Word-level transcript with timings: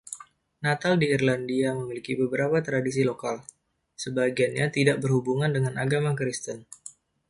Natal 0.65 0.93
di 1.01 1.07
Irlandia 1.15 1.69
memiliki 1.79 2.11
beberapa 2.21 2.57
tradisi 2.67 3.01
lokal, 3.09 3.35
sebagiannya 4.03 4.67
tidak 4.77 4.97
berhubungan 5.03 5.51
dengan 5.55 5.73
agama 5.85 6.11
Kristen. 6.19 6.59